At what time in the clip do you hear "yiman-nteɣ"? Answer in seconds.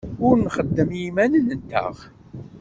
1.01-1.95